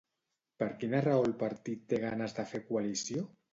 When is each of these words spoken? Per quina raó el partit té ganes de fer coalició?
Per 0.63 0.67
quina 0.83 1.01
raó 1.09 1.27
el 1.27 1.35
partit 1.45 1.85
té 1.93 2.01
ganes 2.07 2.37
de 2.41 2.49
fer 2.55 2.65
coalició? 2.73 3.31